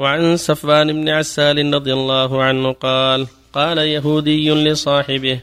[0.00, 5.40] وعن صفوان بن عسال رضي الله عنه قال قال يهودي لصاحبه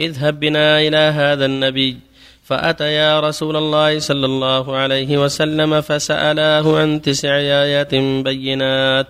[0.00, 1.96] اذهب بنا إلى هذا النبي.
[2.44, 7.94] فاتيا رسول الله صلى الله عليه وسلم فسألاه عن تسع آيات
[8.28, 9.06] بينات.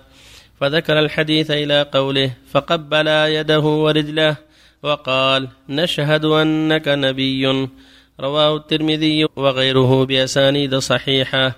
[0.60, 4.36] فذكر الحديث إلى قوله فقبلا يده ورجله
[4.82, 7.68] وقال نشهد أنك نبي.
[8.20, 11.56] رواه الترمذي وغيره بأسانيد صحيحة.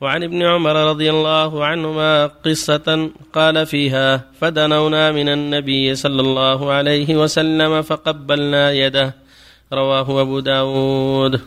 [0.00, 7.16] وعن ابن عمر رضي الله عنهما قصة قال فيها فدنونا من النبي صلى الله عليه
[7.16, 9.14] وسلم فقبلنا يده
[9.72, 11.40] رواه أبو داود.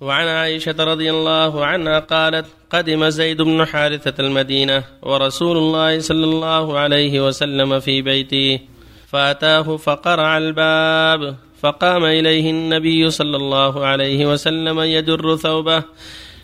[0.00, 6.78] وعن عائشة رضي الله عنها قالت قدم زيد بن حارثة المدينة ورسول الله صلى الله
[6.78, 8.60] عليه وسلم في بيته
[9.06, 15.82] فأتاه فقرع الباب فقام إليه النبي صلى الله عليه وسلم يجر ثوبه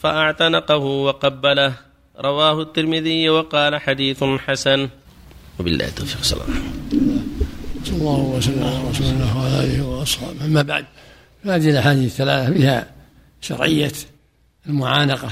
[0.05, 1.73] فاعتنقه وقبله.
[2.21, 4.89] رواه الترمذي وقال حديث حسن.
[5.59, 6.23] وبالله التوفيق.
[6.23, 6.55] صلى الله
[7.84, 10.45] صلى الله وسلم على رسول الله وعلى آله وأصحابه.
[10.45, 10.84] أما بعد
[11.45, 12.87] فهذه الأحاديث الثلاثة فيها
[13.41, 13.93] شرعية
[14.67, 15.28] المعانقة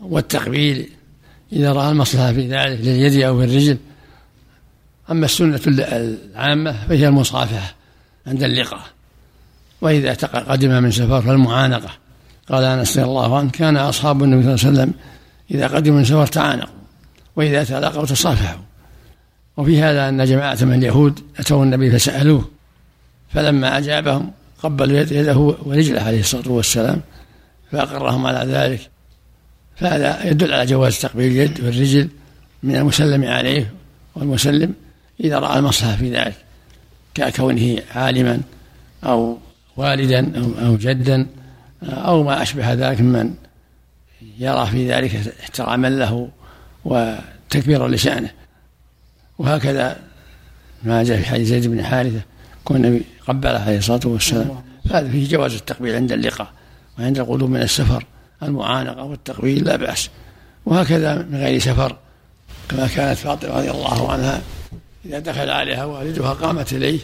[0.00, 0.88] والتقبيل.
[1.52, 3.78] إذا رأى المصلحة في ذلك لليد أو الرجل
[5.10, 7.74] أما السنة العامة فهي المصافحة
[8.26, 8.86] عند اللقاء.
[9.80, 12.01] وإذا قدم من سفر فالمعانقة.
[12.48, 14.94] قال أنس رضي الله عنه كان أصحاب النبي صلى الله عليه وسلم
[15.50, 16.74] إذا قدموا من سفر تعانقوا
[17.36, 18.62] وإذا تلاقوا تصافحوا.
[19.56, 22.48] وفي هذا أن جماعة من اليهود أتوا النبي فسألوه
[23.34, 24.30] فلما أجابهم
[24.62, 27.00] قبلوا يده ورجله عليه الصلاة والسلام
[27.72, 28.80] فأقرهم على ذلك.
[29.76, 32.08] فهذا يدل على جواز تقبيل اليد والرجل
[32.62, 33.72] من المسلم عليه
[34.14, 34.74] والمسلم
[35.20, 36.34] إذا رأى المصلحة في ذلك
[37.14, 38.40] ككونه عالما
[39.04, 39.38] أو
[39.76, 41.26] والدا أو, أو جدا.
[41.82, 43.34] أو ما أشبه ذلك ممن
[44.38, 46.28] يرى في ذلك احتراما له
[46.84, 48.30] وتكبيرا لشأنه.
[49.38, 49.96] وهكذا
[50.82, 52.20] ما جاء في حديث زيد بن حارثة
[52.64, 54.62] كون النبي قبله عليه الصلاة والسلام.
[54.88, 56.48] فهذا فيه جواز التقبيل عند اللقاء
[56.98, 58.06] وعند القدوم من السفر
[58.42, 60.10] المعانقة والتقبيل لا بأس.
[60.66, 61.96] وهكذا من غير سفر
[62.68, 64.42] كما كانت فاطمة رضي الله عنها
[65.04, 67.00] إذا دخل عليها والدها قامت إليه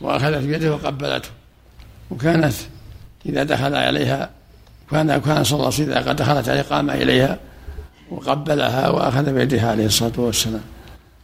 [0.00, 1.28] وأخذت بيده وقبلته.
[2.10, 2.54] وكانت
[3.28, 4.30] إذا دخل عليها
[4.90, 7.38] كان كان صلى الله عليه وسلم إذا قد دخلت عليه قام إليها
[8.10, 10.62] وقبلها وأخذ بيدها عليه الصلاة والسلام.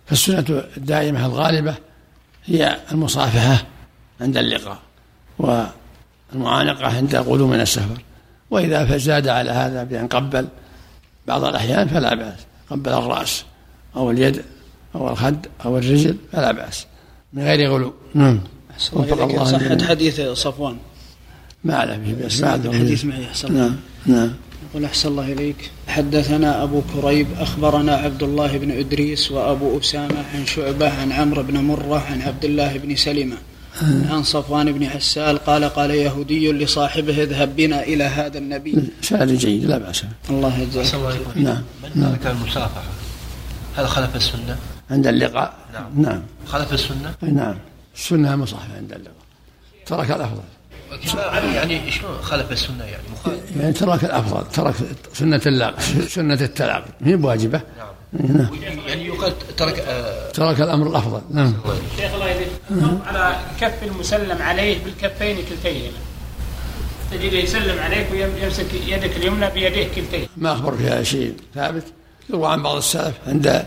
[0.06, 1.74] فالسنة الدائمة الغالبة
[2.44, 3.66] هي المصافحة
[4.20, 4.78] عند اللقاء
[5.38, 8.02] والمعانقة عند القدوم من السفر.
[8.50, 10.48] وإذا فزاد على هذا بأن قبل
[11.26, 12.38] بعض الأحيان فلا بأس.
[12.70, 13.44] قبل الرأس
[13.96, 14.42] أو اليد
[14.94, 16.86] أو الخد أو الرجل فلا بأس.
[17.32, 17.94] من غير غلو.
[18.14, 18.40] نعم.
[18.92, 20.76] وفق الله صحة حديث صفوان.
[21.64, 24.30] ما به بس الحديث معي أحسن نعم نعم.
[24.70, 25.70] يقول أحسن الله إليك.
[25.88, 31.58] حدثنا أبو كريب أخبرنا عبد الله بن إدريس وأبو أسامة عن شعبة عن عمرو بن
[31.58, 33.36] مرة عن عبد الله بن سلمة
[33.82, 34.14] آه.
[34.14, 38.74] عن صفوان بن عسال قال قال يهودي لصاحبه اذهب بنا إلى هذا النبي.
[39.02, 40.94] سؤال جيد لا بأس الله يجزاك
[41.36, 42.36] نعم من ترك نعم.
[42.36, 42.82] المصافحة
[43.76, 44.56] هل خلف السنة؟
[44.90, 46.02] عند اللقاء؟ نعم.
[46.02, 46.22] نعم.
[46.46, 47.54] خلف السنة؟ نعم.
[47.96, 49.22] السنة المصافحة عند اللقاء.
[49.86, 50.42] ترك الأفضل.
[51.54, 54.75] يعني شلون خالف السنة يعني؟ مخالف يعني ترك الأفضل ترك
[55.14, 57.60] سنة اللاق سنة التلاقي هي بواجبه؟
[58.12, 58.48] نعم, نعم.
[58.86, 61.20] يعني يقال ترك آه ترك الأمر الأفضل.
[61.31, 61.54] نعم.
[61.98, 62.48] شيخ الله يهديك
[63.06, 65.97] على كف المسلم عليه بالكفين كلتيهما
[67.10, 71.84] تجد يسلم عليك ويمسك يدك اليمنى بيديه كلتيه ما اخبر فيها شيء ثابت؟
[72.31, 73.64] يروى عن بعض السلف عند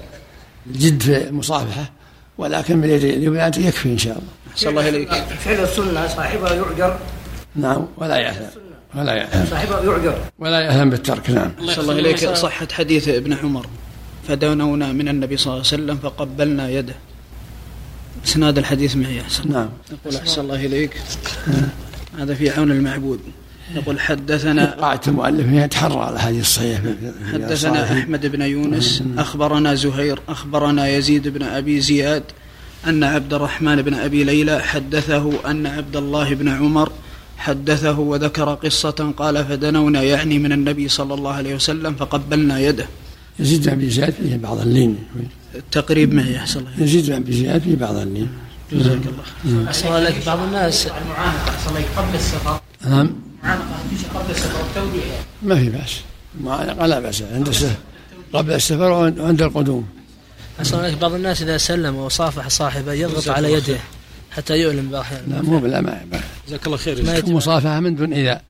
[0.67, 1.91] الجد في المصافحه
[2.37, 4.29] ولكن باليد اليمنى يكفي إن شاء الله.
[4.55, 5.13] صلى الله عليك.
[5.13, 6.99] فعل السنة صاحبها يعجر
[7.55, 8.59] نعم ولا يأثم
[8.95, 11.51] ولا يأثم صاحبه يعجر ولا يأثم بالترك نعم.
[11.65, 12.29] صلى الله إليك.
[12.29, 13.67] صحة حديث ابن عمر.
[14.27, 16.95] فدنونا من النبي صلى الله عليه وسلم فقبلنا يده.
[18.25, 19.51] إسناد الحديث معي أحسن.
[19.51, 19.69] نعم.
[19.91, 21.01] يقول أحسن الله إليك.
[22.19, 23.19] هذا في عون المعبود.
[23.75, 26.81] يقول حدثنا قاعدة المؤلف يتحرى على هذه الصحيح.
[27.33, 29.03] حدثنا أحمد بن يونس.
[29.17, 30.19] أخبرنا زهير.
[30.29, 32.23] أخبرنا يزيد بن أبي زياد
[32.87, 36.91] أن عبد الرحمن بن أبي ليلى حدثه أن عبد الله بن عمر
[37.37, 42.85] حدثه وذكر قصة قال فدنونا يعني من النبي صلى الله عليه وسلم فقبلنا يده.
[43.39, 44.97] يزيد بن أبي زياد في بعض اللين.
[45.55, 46.83] التقريب معي يحصل الله.
[46.83, 48.29] يزيد بن أبي زياد في بعض اللين.
[48.71, 49.01] جزاك
[49.45, 49.67] الله.
[49.67, 50.87] أحسن لك بعض الناس.
[50.87, 52.59] المعانقة أحسن لك قبل السفر.
[52.85, 53.15] نعم.
[53.43, 55.03] المعانقة تجي قبل السفر والتوديع
[55.43, 56.01] ما في بأس.
[56.39, 57.21] المعانقة لا بأس.
[57.21, 57.75] عند السفر
[58.33, 59.85] قبل السفر وعند القدوم.
[60.59, 63.77] أحسن لك بعض الناس إذا سلم وصافح صاحبه يضغط على يده.
[64.35, 68.41] حتى يؤلم بأحيانا لا مو لا ما جزاك الله خير مصافحة من دون إذا